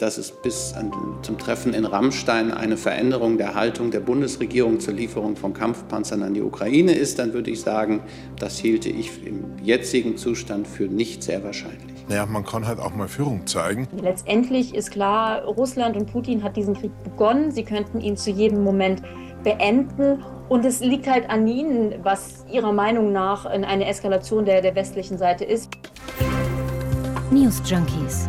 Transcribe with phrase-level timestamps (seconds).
[0.00, 0.90] dass es bis an,
[1.22, 6.34] zum Treffen in Rammstein eine Veränderung der Haltung der Bundesregierung zur Lieferung von Kampfpanzern an
[6.34, 8.00] die Ukraine ist, dann würde ich sagen,
[8.38, 12.06] das hielte ich im jetzigen Zustand für nicht sehr wahrscheinlich.
[12.08, 13.86] Naja, man kann halt auch mal Führung zeigen.
[14.02, 17.52] Letztendlich ist klar, Russland und Putin hat diesen Krieg begonnen.
[17.52, 19.02] Sie könnten ihn zu jedem Moment
[19.44, 20.22] beenden.
[20.48, 25.18] Und es liegt halt an Ihnen, was Ihrer Meinung nach eine Eskalation der, der westlichen
[25.18, 25.70] Seite ist.
[27.30, 28.28] News Junkies.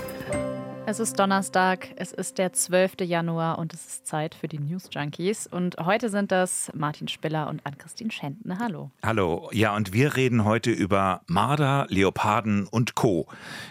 [0.87, 3.01] Es ist Donnerstag, es ist der 12.
[3.01, 5.45] Januar und es ist Zeit für die News Junkies.
[5.45, 8.59] Und heute sind das Martin Spiller und Ann-Christine Schenten.
[8.59, 8.89] Hallo.
[9.03, 9.49] Hallo.
[9.53, 13.27] Ja, und wir reden heute über Marder, Leoparden und Co.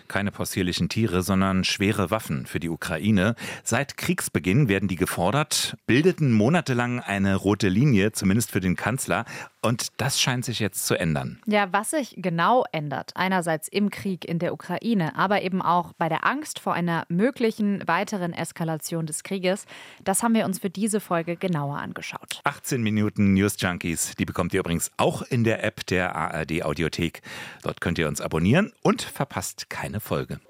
[0.08, 3.34] Keine possierlichen Tiere, sondern schwere Waffen für die Ukraine.
[3.64, 9.24] Seit Kriegsbeginn werden die gefordert, bildeten monatelang eine rote Linie, zumindest für den Kanzler.
[9.62, 11.38] Und das scheint sich jetzt zu ändern.
[11.46, 16.08] Ja, was sich genau ändert, einerseits im Krieg in der Ukraine, aber eben auch bei
[16.08, 19.66] der Angst vor einer möglichen weiteren Eskalation des Krieges,
[20.04, 22.40] das haben wir uns für diese Folge genauer angeschaut.
[22.44, 27.22] 18 Minuten News Junkies, die bekommt ihr übrigens auch in der App der ARD Audiothek.
[27.62, 30.40] Dort könnt ihr uns abonnieren und verpasst keine Folge.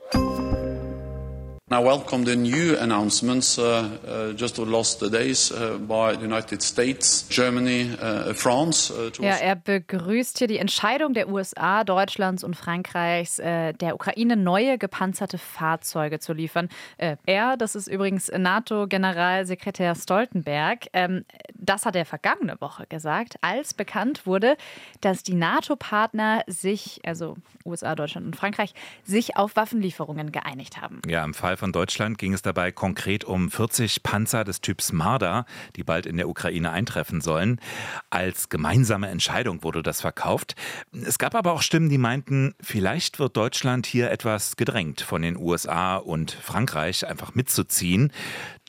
[1.72, 3.62] I welcome the new announcements uh,
[4.04, 8.90] uh, just the last days uh, by the United States, Germany, uh, France.
[8.92, 14.36] Uh, ja, er begrüßt hier die Entscheidung der USA, Deutschlands und Frankreichs, äh, der Ukraine
[14.36, 16.70] neue gepanzerte Fahrzeuge zu liefern.
[16.98, 23.74] Äh, er, das ist übrigens NATO-Generalsekretär Stoltenberg, ähm, das hat er vergangene Woche gesagt, als
[23.74, 24.56] bekannt wurde,
[25.02, 31.00] dass die NATO-Partner sich, also USA, Deutschland und Frankreich, sich auf Waffenlieferungen geeinigt haben.
[31.06, 35.44] Ja, im Fall von Deutschland ging es dabei konkret um 40 Panzer des Typs Marder,
[35.76, 37.60] die bald in der Ukraine eintreffen sollen.
[38.08, 40.56] Als gemeinsame Entscheidung wurde das verkauft.
[40.90, 45.36] Es gab aber auch Stimmen, die meinten, vielleicht wird Deutschland hier etwas gedrängt von den
[45.36, 48.10] USA und Frankreich einfach mitzuziehen.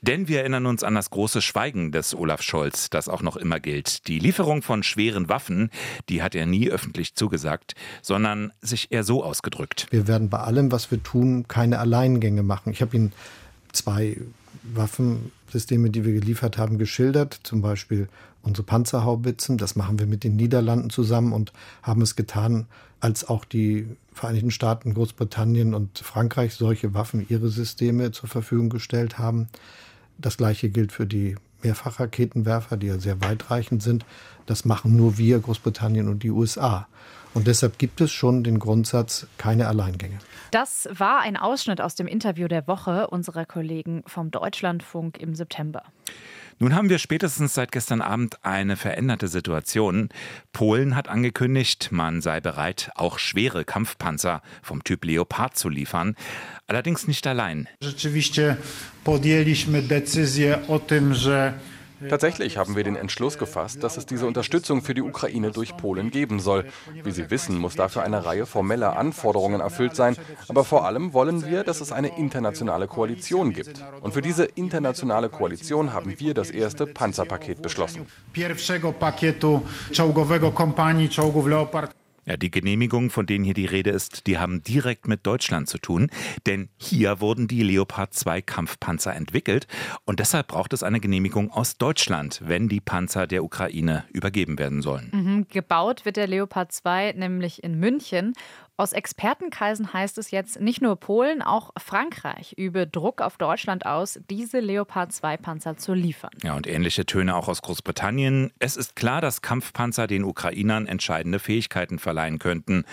[0.03, 3.59] Denn wir erinnern uns an das große Schweigen des Olaf Scholz, das auch noch immer
[3.59, 4.07] gilt.
[4.07, 5.69] Die Lieferung von schweren Waffen,
[6.09, 9.85] die hat er nie öffentlich zugesagt, sondern sich eher so ausgedrückt.
[9.91, 12.71] Wir werden bei allem, was wir tun, keine Alleingänge machen.
[12.71, 13.13] Ich habe Ihnen
[13.73, 14.17] zwei
[14.63, 17.39] Waffensysteme, die wir geliefert haben, geschildert.
[17.43, 18.09] Zum Beispiel
[18.41, 19.59] unsere Panzerhaubitzen.
[19.59, 21.53] Das machen wir mit den Niederlanden zusammen und
[21.83, 22.65] haben es getan,
[23.01, 29.19] als auch die Vereinigten Staaten, Großbritannien und Frankreich solche Waffen, ihre Systeme zur Verfügung gestellt
[29.19, 29.47] haben.
[30.21, 34.05] Das gleiche gilt für die Mehrfachraketenwerfer, die ja sehr weitreichend sind.
[34.45, 36.87] Das machen nur wir, Großbritannien und die USA.
[37.33, 40.19] Und deshalb gibt es schon den Grundsatz, keine Alleingänge.
[40.51, 45.83] Das war ein Ausschnitt aus dem Interview der Woche unserer Kollegen vom Deutschlandfunk im September.
[46.59, 50.09] Nun haben wir spätestens seit gestern Abend eine veränderte Situation.
[50.53, 56.15] Polen hat angekündigt, man sei bereit, auch schwere Kampfpanzer vom Typ Leopard zu liefern.
[56.67, 57.67] Allerdings nicht allein.
[57.81, 58.57] Rzeczywiście
[59.03, 61.53] podjęliśmy decyzję o tym, że
[62.09, 66.11] Tatsächlich haben wir den Entschluss gefasst, dass es diese Unterstützung für die Ukraine durch Polen
[66.11, 66.65] geben soll.
[67.03, 70.15] Wie Sie wissen, muss dafür eine Reihe formeller Anforderungen erfüllt sein.
[70.47, 73.83] Aber vor allem wollen wir, dass es eine internationale Koalition gibt.
[74.01, 78.07] Und für diese internationale Koalition haben wir das erste Panzerpaket beschlossen.
[82.25, 85.79] Ja, die Genehmigungen, von denen hier die Rede ist, die haben direkt mit Deutschland zu
[85.79, 86.09] tun,
[86.45, 89.67] denn hier wurden die Leopard 2 Kampfpanzer entwickelt.
[90.05, 94.81] Und deshalb braucht es eine Genehmigung aus Deutschland, wenn die Panzer der Ukraine übergeben werden
[94.81, 95.09] sollen.
[95.11, 98.33] Mhm, gebaut wird der Leopard 2 nämlich in München
[98.81, 104.19] aus Expertenkreisen heißt es jetzt, nicht nur Polen, auch Frankreich übe Druck auf Deutschland aus,
[104.27, 106.31] diese Leopard 2 Panzer zu liefern.
[106.41, 108.51] Ja, und ähnliche Töne auch aus Großbritannien.
[108.57, 112.85] Es ist klar, dass Kampfpanzer den Ukrainern entscheidende Fähigkeiten verleihen könnten.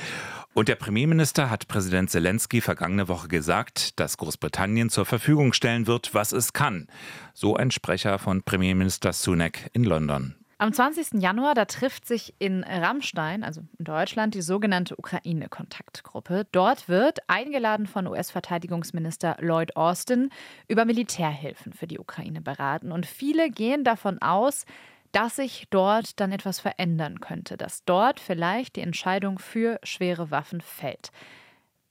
[0.52, 6.12] Und der Premierminister hat Präsident Zelensky vergangene Woche gesagt, dass Großbritannien zur Verfügung stellen wird,
[6.12, 6.88] was es kann.
[7.32, 10.37] So ein Sprecher von Premierminister Sunak in London.
[10.60, 11.22] Am 20.
[11.22, 16.48] Januar, da trifft sich in Rammstein, also in Deutschland, die sogenannte Ukraine-Kontaktgruppe.
[16.50, 20.30] Dort wird, eingeladen von US-Verteidigungsminister Lloyd Austin,
[20.66, 22.90] über Militärhilfen für die Ukraine beraten.
[22.90, 24.64] Und viele gehen davon aus,
[25.12, 30.60] dass sich dort dann etwas verändern könnte, dass dort vielleicht die Entscheidung für schwere Waffen
[30.60, 31.12] fällt.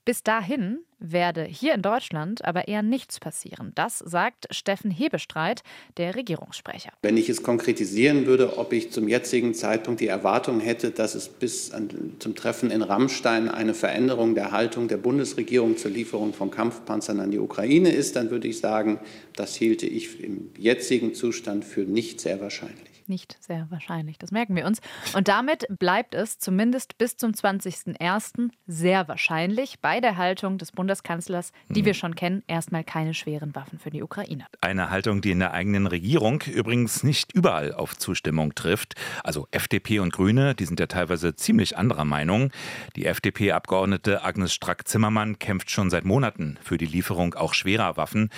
[0.08, 3.74] Bis dahin werde hier in Deutschland aber eher nichts passieren.
[3.76, 5.64] Das sagt Steffen Hebestreit,
[5.98, 6.94] der Regierungssprecher.
[7.02, 11.28] Wenn ich es konkretisieren würde, ob ich zum jetzigen Zeitpunkt die Erwartung hätte, dass es
[11.28, 11.90] bis an,
[12.20, 17.32] zum Treffen in Rammstein eine Veränderung der Haltung der Bundesregierung zur Lieferung von Kampfpanzern an
[17.32, 19.02] die Ukraine ist, dann würde ich sagen,
[19.36, 22.87] das hielte ich im jetzigen Zustand für nicht sehr wahrscheinlich.
[23.10, 24.80] Nicht sehr wahrscheinlich, das merken wir uns.
[25.14, 28.50] Und damit bleibt es zumindest bis zum 20.01.
[28.68, 33.80] sehr wahrscheinlich bei der Haltung des Bundeskanzlers, die wir schon kennen, erstmal keine schweren Waffen
[33.80, 34.46] für die Ukraine.
[34.62, 38.96] Eine Haltung, die in der eigenen Regierung übrigens nicht überall auf Zustimmung trifft.
[39.24, 42.52] Also FDP und Grüne, die sind ja teilweise ziemlich anderer Meinung.
[42.96, 48.30] Die FDP-Abgeordnete Agnes Strack-Zimmermann kämpft schon seit Monaten für die Lieferung auch schwerer Waffen.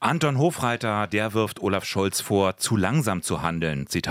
[0.00, 3.86] Anton Hofreiter, der wirft Olaf Scholz vor, zu langsam zu handeln.
[3.86, 4.09] Zitat,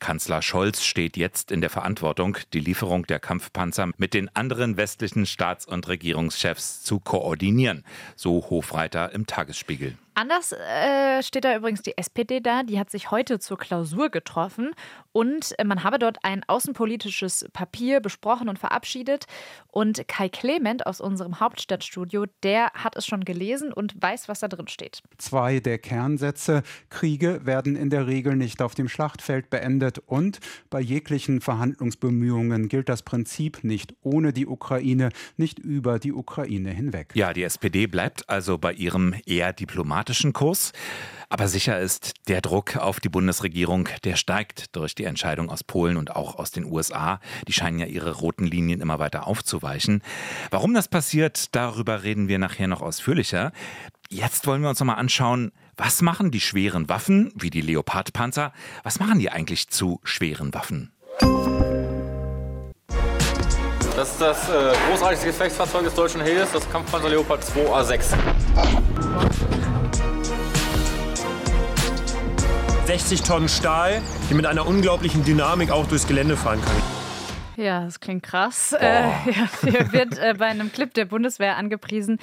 [0.00, 5.26] Kanzler Scholz steht jetzt in der Verantwortung, die Lieferung der Kampfpanzer mit den anderen westlichen
[5.26, 7.84] Staats- und Regierungschefs zu koordinieren,
[8.16, 9.98] so Hofreiter im Tagesspiegel.
[10.18, 12.64] Anders äh, steht da übrigens die SPD da.
[12.64, 14.72] Die hat sich heute zur Klausur getroffen
[15.12, 19.26] und äh, man habe dort ein außenpolitisches Papier besprochen und verabschiedet.
[19.68, 24.48] Und Kai Clement aus unserem Hauptstadtstudio, der hat es schon gelesen und weiß, was da
[24.48, 25.02] drin steht.
[25.18, 26.64] Zwei der Kernsätze.
[26.90, 32.88] Kriege werden in der Regel nicht auf dem Schlachtfeld beendet und bei jeglichen Verhandlungsbemühungen gilt
[32.88, 37.12] das Prinzip nicht ohne die Ukraine, nicht über die Ukraine hinweg.
[37.14, 40.72] Ja, die SPD bleibt also bei ihrem eher diplomatischen diplomatischen Kurs.
[41.30, 45.98] Aber sicher ist, der Druck auf die Bundesregierung, der steigt durch die Entscheidung aus Polen
[45.98, 47.20] und auch aus den USA.
[47.46, 50.02] Die scheinen ja ihre roten Linien immer weiter aufzuweichen.
[50.50, 53.52] Warum das passiert, darüber reden wir nachher noch ausführlicher.
[54.08, 58.54] Jetzt wollen wir uns noch mal anschauen, was machen die schweren Waffen, wie die Leopardpanzer,
[58.82, 60.92] was machen die eigentlich zu schweren Waffen?
[63.96, 68.14] Das ist das äh, großartigste Gefechtsfahrzeug des deutschen Heeres, das Kampfpanzer Leopard 2A6.
[72.88, 74.00] 60 Tonnen Stahl,
[74.30, 77.62] die mit einer unglaublichen Dynamik auch durchs Gelände fahren kann.
[77.62, 78.72] Ja, das klingt krass.
[78.72, 82.18] Äh, ja, hier wird äh, bei einem Clip der Bundeswehr angepriesen.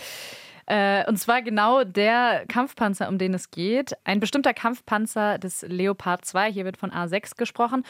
[0.65, 3.93] Äh, und zwar genau der Kampfpanzer, um den es geht.
[4.05, 6.51] Ein bestimmter Kampfpanzer des Leopard 2.
[6.51, 7.83] Hier wird von A6 gesprochen.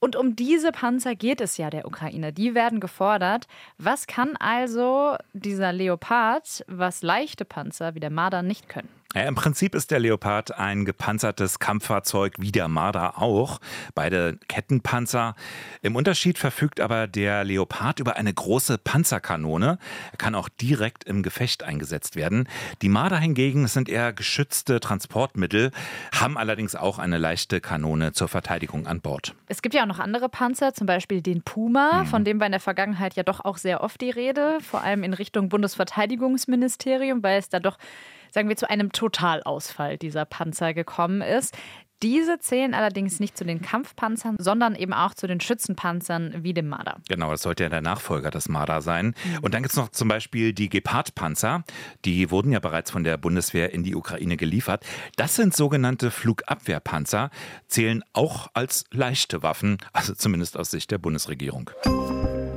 [0.00, 2.32] Und um diese Panzer geht es ja der Ukraine.
[2.32, 3.46] Die werden gefordert.
[3.78, 8.95] Was kann also dieser Leopard, was leichte Panzer wie der Marder nicht können?
[9.14, 13.60] Ja, Im Prinzip ist der Leopard ein gepanzertes Kampffahrzeug wie der Marder auch.
[13.94, 15.34] Beide Kettenpanzer.
[15.80, 19.78] Im Unterschied verfügt aber der Leopard über eine große Panzerkanone.
[20.12, 22.48] Er kann auch direkt im Gefecht eingesetzt werden.
[22.82, 25.70] Die Marder hingegen sind eher geschützte Transportmittel,
[26.12, 29.34] haben allerdings auch eine leichte Kanone zur Verteidigung an Bord.
[29.46, 32.06] Es gibt ja auch noch andere Panzer, zum Beispiel den Puma, mhm.
[32.06, 35.04] von dem war in der Vergangenheit ja doch auch sehr oft die Rede, vor allem
[35.04, 37.78] in Richtung Bundesverteidigungsministerium, weil es da doch
[38.36, 41.56] sagen wir, zu einem Totalausfall dieser Panzer gekommen ist.
[42.02, 46.68] Diese zählen allerdings nicht zu den Kampfpanzern, sondern eben auch zu den Schützenpanzern wie dem
[46.68, 46.98] Marder.
[47.08, 49.14] Genau, das sollte ja der Nachfolger des Marder sein.
[49.24, 49.38] Mhm.
[49.40, 51.64] Und dann gibt es noch zum Beispiel die Gepard-Panzer.
[52.04, 54.84] Die wurden ja bereits von der Bundeswehr in die Ukraine geliefert.
[55.16, 57.30] Das sind sogenannte Flugabwehrpanzer,
[57.68, 61.70] zählen auch als leichte Waffen, also zumindest aus Sicht der Bundesregierung.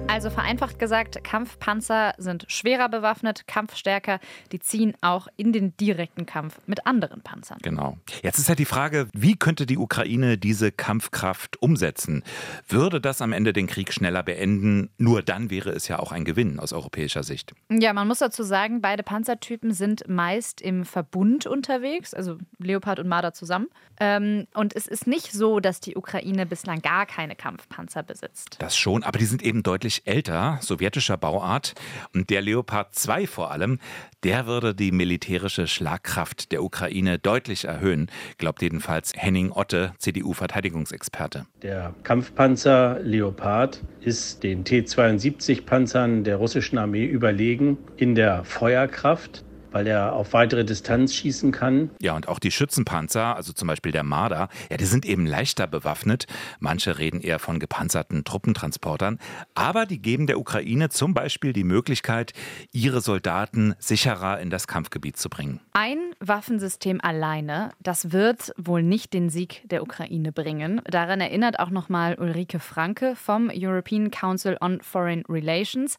[0.10, 4.20] Also vereinfacht gesagt, Kampfpanzer sind schwerer bewaffnet, kampfstärker.
[4.52, 7.60] Die ziehen auch in den direkten Kampf mit anderen Panzern.
[7.62, 7.96] Genau.
[8.24, 12.24] Jetzt ist ja die Frage, wie könnte die Ukraine diese Kampfkraft umsetzen?
[12.68, 14.90] Würde das am Ende den Krieg schneller beenden?
[14.98, 17.54] Nur dann wäre es ja auch ein Gewinn aus europäischer Sicht.
[17.72, 23.08] Ja, man muss dazu sagen, beide Panzertypen sind meist im Verbund unterwegs, also Leopard und
[23.08, 23.68] Marder zusammen.
[24.00, 28.56] Ähm, und es ist nicht so, dass die Ukraine bislang gar keine Kampfpanzer besitzt.
[28.58, 29.62] Das schon, aber die sind eben
[30.06, 31.74] älter, sowjetischer Bauart.
[32.14, 33.80] Und der Leopard 2 vor allem,
[34.24, 41.46] der würde die militärische Schlagkraft der Ukraine deutlich erhöhen, glaubt jedenfalls Henning Otte, CDU-Verteidigungsexperte.
[41.62, 50.14] Der Kampfpanzer Leopard ist den T-72-Panzern der russischen Armee überlegen in der Feuerkraft weil er
[50.14, 51.90] auf weitere Distanz schießen kann.
[52.02, 55.68] Ja, und auch die Schützenpanzer, also zum Beispiel der Marder, ja, die sind eben leichter
[55.68, 56.26] bewaffnet.
[56.60, 59.20] Manche reden eher von gepanzerten Truppentransportern.
[59.56, 62.34] Aber die geben der Ukraine zum Beispiel die Möglichkeit,
[62.72, 65.60] ihre Soldaten sicherer in das Kampfgebiet zu bringen.
[65.74, 70.82] Ein Waffensystem alleine, das wird wohl nicht den Sieg der Ukraine bringen.
[70.90, 75.98] Daran erinnert auch nochmal Ulrike Franke vom European Council on Foreign Relations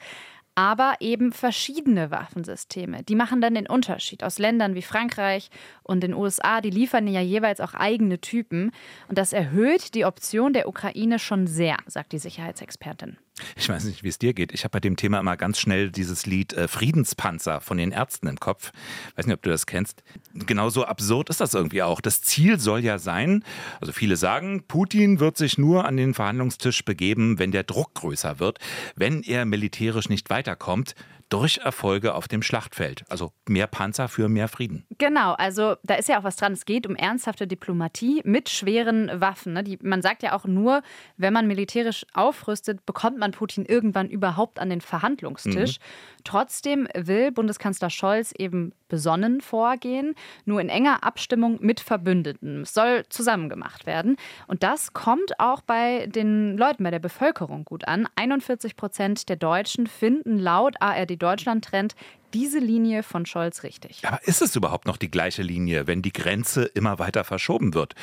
[0.61, 3.02] aber eben verschiedene Waffensysteme.
[3.02, 4.23] Die machen dann den Unterschied.
[4.23, 5.49] Aus Ländern wie Frankreich
[5.83, 8.71] und den USA, die liefern ja jeweils auch eigene Typen.
[9.09, 13.17] Und das erhöht die Option der Ukraine schon sehr, sagt die Sicherheitsexpertin.
[13.56, 14.52] Ich weiß nicht, wie es dir geht.
[14.52, 18.26] Ich habe bei dem Thema immer ganz schnell dieses Lied äh, Friedenspanzer von den Ärzten
[18.26, 18.73] im Kopf.
[19.16, 20.02] Weiß nicht, ob du das kennst.
[20.35, 22.00] Genauso absurd ist das irgendwie auch.
[22.00, 23.44] Das Ziel soll ja sein,
[23.80, 28.38] also viele sagen, Putin wird sich nur an den Verhandlungstisch begeben, wenn der Druck größer
[28.38, 28.59] wird.
[28.97, 30.94] Wenn er militärisch nicht weiterkommt,
[31.30, 33.04] durch Erfolge auf dem Schlachtfeld.
[33.08, 34.84] Also mehr Panzer für mehr Frieden.
[34.99, 36.52] Genau, also da ist ja auch was dran.
[36.52, 39.54] Es geht um ernsthafte Diplomatie mit schweren Waffen.
[39.54, 39.64] Ne?
[39.64, 40.82] Die, man sagt ja auch nur,
[41.16, 45.78] wenn man militärisch aufrüstet, bekommt man Putin irgendwann überhaupt an den Verhandlungstisch.
[45.78, 46.20] Mhm.
[46.25, 52.62] Trotzdem will Bundeskanzler Scholz eben besonnen vorgehen, nur in enger Abstimmung mit Verbündeten.
[52.62, 54.16] Es soll zusammen gemacht werden.
[54.49, 58.08] Und das kommt auch bei den Leuten, bei der Bevölkerung gut an.
[58.16, 61.94] 41 Prozent der Deutschen finden laut ARD Deutschland Trend
[62.34, 64.02] diese Linie von Scholz richtig.
[64.04, 67.94] Aber ist es überhaupt noch die gleiche Linie, wenn die Grenze immer weiter verschoben wird?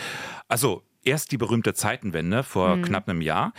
[0.48, 2.82] Also erst die berühmte Zeitenwende vor mhm.
[2.84, 3.54] knapp einem Jahr.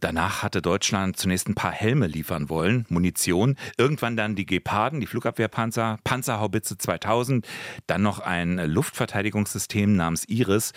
[0.00, 3.56] Danach hatte Deutschland zunächst ein paar Helme liefern wollen, Munition.
[3.78, 7.46] Irgendwann dann die Geparden, die Flugabwehrpanzer, Panzerhaubitze 2000,
[7.86, 10.72] dann noch ein Luftverteidigungssystem namens Iris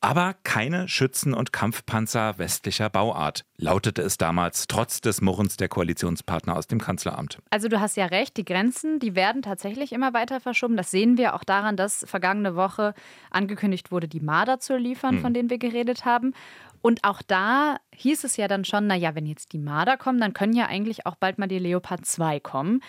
[0.00, 6.56] aber keine Schützen- und Kampfpanzer westlicher Bauart, lautete es damals trotz des Murrens der Koalitionspartner
[6.56, 7.38] aus dem Kanzleramt.
[7.50, 10.76] Also du hast ja recht, die Grenzen, die werden tatsächlich immer weiter verschoben.
[10.76, 12.94] Das sehen wir auch daran, dass vergangene Woche
[13.30, 15.20] angekündigt wurde, die Marder zu liefern, hm.
[15.20, 16.32] von denen wir geredet haben.
[16.80, 20.32] Und auch da hieß es ja dann schon, naja, wenn jetzt die Marder kommen, dann
[20.32, 22.80] können ja eigentlich auch bald mal die Leopard 2 kommen.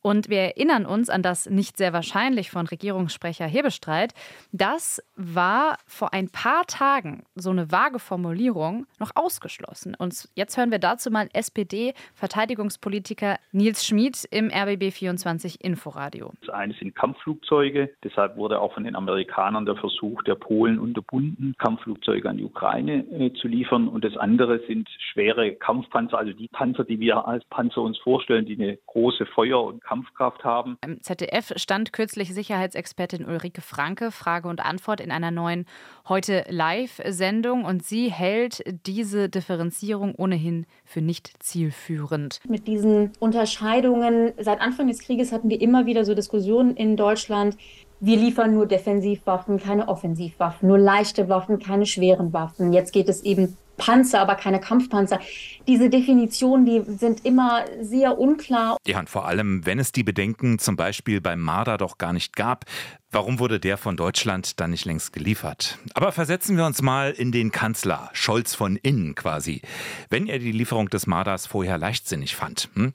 [0.00, 4.14] Und wir erinnern uns an das nicht sehr wahrscheinlich von Regierungssprecher Hebestreit.
[4.52, 9.96] Das war vor ein paar Tagen so eine vage Formulierung noch ausgeschlossen.
[9.98, 16.30] Und jetzt hören wir dazu mal SPD-Verteidigungspolitiker Nils Schmid im RBB 24 Inforadio.
[16.42, 17.90] Das eine sind Kampfflugzeuge.
[18.04, 23.04] Deshalb wurde auch von den Amerikanern der Versuch der Polen unterbunden, Kampfflugzeuge an die Ukraine
[23.10, 23.88] äh, zu liefern.
[23.88, 28.46] Und das andere sind schwere Kampfpanzer, also die Panzer, die wir als Panzer uns vorstellen,
[28.46, 30.76] die eine große Feuer- und Kampfkraft haben.
[30.84, 35.64] Im ZDF stand kürzlich Sicherheitsexpertin Ulrike Franke Frage und Antwort in einer neuen
[36.06, 42.40] heute Live-Sendung und sie hält diese Differenzierung ohnehin für nicht zielführend.
[42.46, 47.56] Mit diesen Unterscheidungen seit Anfang des Krieges hatten wir immer wieder so Diskussionen in Deutschland.
[48.00, 52.74] Wir liefern nur Defensivwaffen, keine Offensivwaffen, nur leichte Waffen, keine schweren Waffen.
[52.74, 55.18] Jetzt geht es eben Panzer, aber keine Kampfpanzer.
[55.66, 58.76] Diese Definitionen, die sind immer sehr unklar.
[58.86, 62.36] Ja, und vor allem, wenn es die Bedenken zum Beispiel beim Marder doch gar nicht
[62.36, 62.66] gab,
[63.10, 65.78] warum wurde der von Deutschland dann nicht längst geliefert?
[65.94, 69.62] Aber versetzen wir uns mal in den Kanzler, Scholz von innen quasi.
[70.10, 72.92] Wenn er die Lieferung des Marders vorher leichtsinnig fand, hm?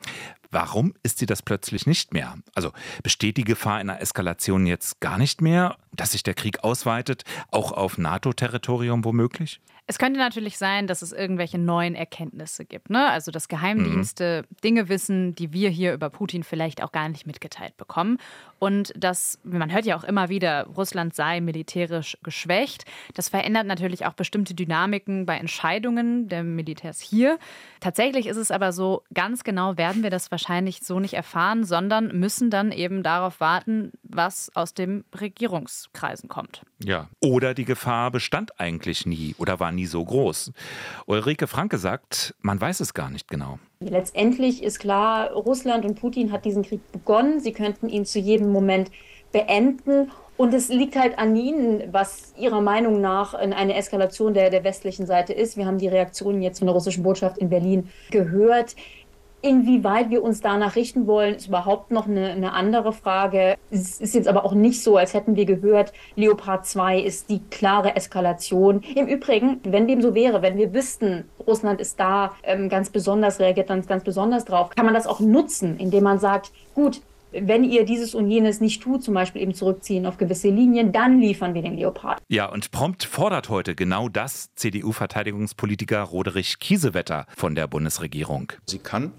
[0.53, 2.35] Warum ist sie das plötzlich nicht mehr?
[2.53, 7.23] Also besteht die Gefahr einer Eskalation jetzt gar nicht mehr, dass sich der Krieg ausweitet,
[7.49, 9.61] auch auf NATO-Territorium womöglich?
[9.85, 12.89] Es könnte natürlich sein, dass es irgendwelche neuen Erkenntnisse gibt.
[12.89, 13.09] Ne?
[13.09, 14.55] Also, dass Geheimdienste mhm.
[14.63, 18.17] Dinge wissen, die wir hier über Putin vielleicht auch gar nicht mitgeteilt bekommen.
[18.59, 22.85] Und dass, man hört ja auch immer wieder, Russland sei militärisch geschwächt.
[23.13, 27.37] Das verändert natürlich auch bestimmte Dynamiken bei Entscheidungen der Militärs hier.
[27.81, 32.17] Tatsächlich ist es aber so, ganz genau werden wir das wahrscheinlich so nicht erfahren, sondern
[32.17, 36.61] müssen dann eben darauf warten, was aus den Regierungskreisen kommt.
[36.81, 37.09] Ja.
[37.19, 40.51] Oder die Gefahr bestand eigentlich nie oder war nie so groß.
[41.06, 43.60] Ulrike Franke sagt, man weiß es gar nicht genau.
[43.80, 47.39] Letztendlich ist klar, Russland und Putin hat diesen Krieg begonnen.
[47.39, 48.92] Sie könnten ihn zu jedem Moment
[49.32, 50.12] beenden.
[50.36, 55.06] Und es liegt halt an Ihnen, was Ihrer Meinung nach eine Eskalation der, der westlichen
[55.06, 55.58] Seite ist.
[55.58, 58.75] Wir haben die Reaktionen jetzt von der russischen Botschaft in Berlin gehört.
[59.45, 63.57] Inwieweit wir uns danach richten wollen, ist überhaupt noch eine, eine, andere Frage.
[63.69, 67.41] Es ist jetzt aber auch nicht so, als hätten wir gehört, Leopard 2 ist die
[67.51, 68.81] klare Eskalation.
[68.95, 73.41] Im Übrigen, wenn dem so wäre, wenn wir wüssten, Russland ist da ähm, ganz besonders,
[73.41, 77.01] reagiert dann ganz besonders drauf, kann man das auch nutzen, indem man sagt, gut,
[77.33, 81.19] wenn ihr dieses und jenes nicht tut, zum Beispiel eben zurückziehen auf gewisse Linien, dann
[81.19, 82.21] liefern wir den Leopard.
[82.27, 88.53] Ja, und prompt fordert heute genau das CDU-Verteidigungspolitiker Roderich Kiesewetter von der Bundesregierung.
[88.65, 89.11] Sie kann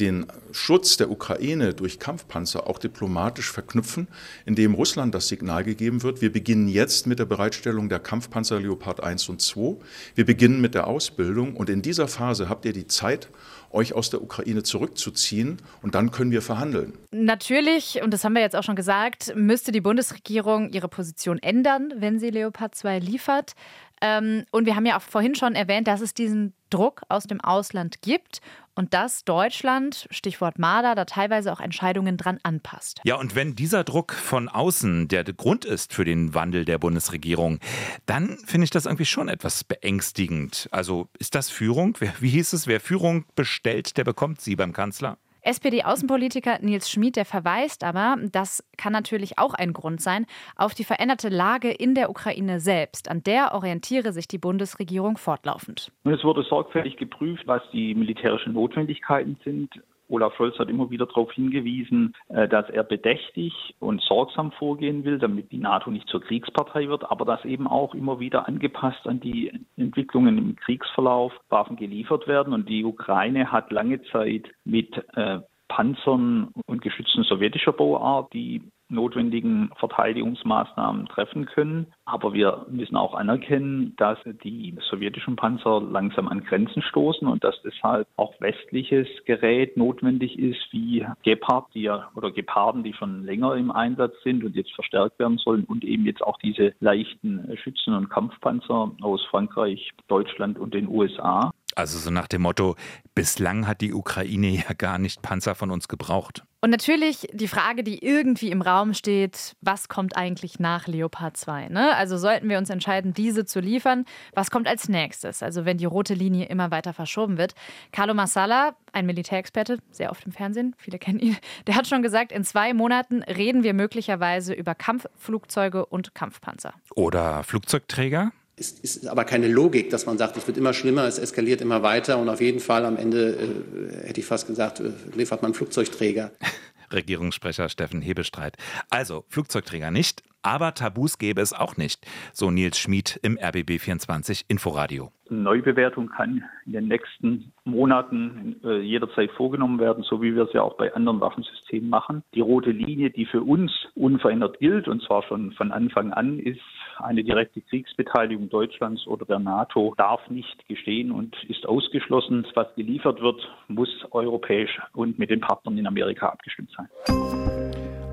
[0.00, 4.08] den Schutz der Ukraine durch Kampfpanzer auch diplomatisch verknüpfen,
[4.46, 9.02] indem Russland das Signal gegeben wird, wir beginnen jetzt mit der Bereitstellung der Kampfpanzer Leopard
[9.02, 9.76] 1 und 2,
[10.14, 13.28] wir beginnen mit der Ausbildung und in dieser Phase habt ihr die Zeit,
[13.70, 16.94] euch aus der Ukraine zurückzuziehen und dann können wir verhandeln.
[17.10, 21.92] Natürlich, und das haben wir jetzt auch schon gesagt, müsste die Bundesregierung ihre Position ändern,
[21.96, 23.52] wenn sie Leopard 2 liefert.
[24.00, 27.40] Ähm, und wir haben ja auch vorhin schon erwähnt, dass es diesen Druck aus dem
[27.40, 28.40] Ausland gibt
[28.74, 33.00] und dass Deutschland, Stichwort Marder, da teilweise auch Entscheidungen dran anpasst.
[33.04, 37.58] Ja, und wenn dieser Druck von außen der Grund ist für den Wandel der Bundesregierung,
[38.06, 40.68] dann finde ich das irgendwie schon etwas beängstigend.
[40.70, 41.98] Also ist das Führung?
[42.20, 42.66] Wie hieß es?
[42.66, 45.18] Wer Führung bestellt, der bekommt sie beim Kanzler?
[45.48, 50.26] SPD-Außenpolitiker Nils Schmid, der verweist aber, das kann natürlich auch ein Grund sein,
[50.56, 53.10] auf die veränderte Lage in der Ukraine selbst.
[53.10, 55.90] An der orientiere sich die Bundesregierung fortlaufend.
[56.04, 59.70] Es wurde sorgfältig geprüft, was die militärischen Notwendigkeiten sind
[60.08, 65.18] Olaf Scholz hat immer wieder darauf hingewiesen, äh, dass er bedächtig und sorgsam vorgehen will,
[65.18, 69.20] damit die NATO nicht zur Kriegspartei wird, aber dass eben auch immer wieder angepasst an
[69.20, 72.52] die Entwicklungen im Kriegsverlauf Waffen geliefert werden.
[72.52, 79.70] Und die Ukraine hat lange Zeit mit äh, Panzern und Geschützen sowjetischer Bauart die notwendigen
[79.76, 81.86] Verteidigungsmaßnahmen treffen können.
[82.04, 87.60] Aber wir müssen auch anerkennen, dass die sowjetischen Panzer langsam an Grenzen stoßen und dass
[87.62, 93.54] deshalb auch westliches Gerät notwendig ist, wie Gepard, die ja, oder Geparden, die schon länger
[93.56, 97.94] im Einsatz sind und jetzt verstärkt werden sollen und eben jetzt auch diese leichten Schützen-
[97.94, 101.50] und Kampfpanzer aus Frankreich, Deutschland und den USA.
[101.74, 102.74] Also so nach dem Motto,
[103.14, 106.42] bislang hat die Ukraine ja gar nicht Panzer von uns gebraucht.
[106.60, 111.68] Und natürlich die Frage, die irgendwie im Raum steht, was kommt eigentlich nach Leopard 2?
[111.68, 111.94] Ne?
[111.94, 115.44] Also sollten wir uns entscheiden, diese zu liefern, was kommt als nächstes?
[115.44, 117.54] Also wenn die rote Linie immer weiter verschoben wird.
[117.92, 121.36] Carlo Massala, ein Militärexperte, sehr oft im Fernsehen, viele kennen ihn,
[121.68, 126.74] der hat schon gesagt, in zwei Monaten reden wir möglicherweise über Kampfflugzeuge und Kampfpanzer.
[126.96, 128.32] Oder Flugzeugträger?
[128.58, 131.82] Es ist aber keine Logik, dass man sagt, es wird immer schlimmer, es eskaliert immer
[131.82, 135.54] weiter und auf jeden Fall am Ende, äh, hätte ich fast gesagt, äh, liefert man
[135.54, 136.32] Flugzeugträger.
[136.92, 138.56] Regierungssprecher Steffen Hebestreit.
[138.90, 145.12] Also Flugzeugträger nicht, aber Tabus gäbe es auch nicht, so Nils Schmid im RBB24 Inforadio.
[145.28, 150.62] Neubewertung kann in den nächsten Monaten äh, jederzeit vorgenommen werden, so wie wir es ja
[150.62, 152.22] auch bei anderen Waffensystemen machen.
[152.34, 156.60] Die rote Linie, die für uns unverändert gilt, und zwar schon von Anfang an, ist
[157.00, 162.46] eine direkte Kriegsbeteiligung Deutschlands oder der NATO darf nicht geschehen und ist ausgeschlossen.
[162.54, 166.88] Was geliefert wird, muss europäisch und mit den Partnern in Amerika abgestimmt sein.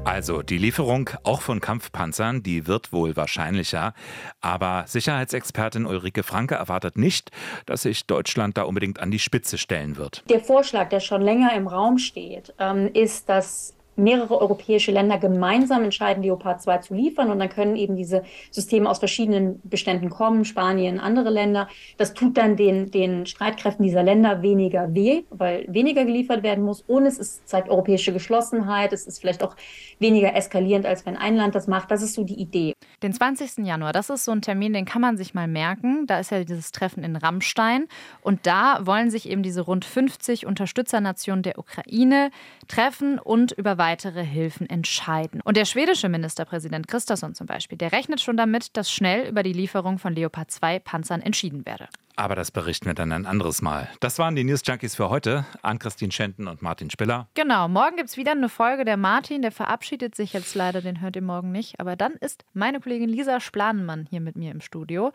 [0.05, 3.93] Also die Lieferung auch von Kampfpanzern, die wird wohl wahrscheinlicher.
[4.39, 7.31] Aber Sicherheitsexpertin Ulrike Franke erwartet nicht,
[7.65, 10.23] dass sich Deutschland da unbedingt an die Spitze stellen wird.
[10.29, 15.83] Der Vorschlag, der schon länger im Raum steht, ähm, ist, dass mehrere europäische Länder gemeinsam
[15.83, 17.31] entscheiden, Leopard 2 zu liefern.
[17.31, 21.67] Und dann können eben diese Systeme aus verschiedenen Beständen kommen, Spanien, andere Länder.
[21.97, 26.81] Das tut dann den, den Streitkräften dieser Länder weniger weh, weil weniger geliefert werden muss.
[26.81, 28.93] Und es ist, zeigt europäische Geschlossenheit.
[28.93, 29.55] Es ist vielleicht auch
[29.99, 31.91] weniger eskalierend, als wenn ein Land das macht.
[31.91, 32.73] Das ist so die Idee.
[33.01, 33.65] Den 20.
[33.65, 36.07] Januar, das ist so ein Termin, den kann man sich mal merken.
[36.07, 37.87] Da ist ja dieses Treffen in Rammstein.
[38.21, 42.31] Und da wollen sich eben diese rund 50 Unterstützernationen der Ukraine
[42.67, 45.41] treffen und über weitere Hilfen entscheiden.
[45.41, 49.53] Und der schwedische Ministerpräsident Christensen zum Beispiel, der rechnet schon damit, dass schnell über die
[49.53, 51.87] Lieferung von Leopard 2 Panzern entschieden werde.
[52.15, 53.87] Aber das berichten wir dann ein anderes Mal.
[53.99, 55.45] Das waren die News Junkies für heute.
[55.61, 57.27] An Christine Schenten und Martin Spiller.
[57.35, 58.85] Genau, morgen gibt es wieder eine Folge.
[58.85, 61.79] Der Martin, der verabschiedet sich jetzt leider, den hört ihr morgen nicht.
[61.79, 65.11] Aber dann ist meine Kollegin Lisa Splanenmann hier mit mir im Studio.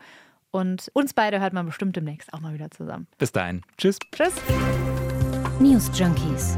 [0.51, 3.07] Und uns beide hört man bestimmt demnächst auch mal wieder zusammen.
[3.17, 3.63] Bis dahin.
[3.77, 3.99] Tschüss.
[4.13, 4.33] Tschüss.
[5.59, 6.57] News Junkies.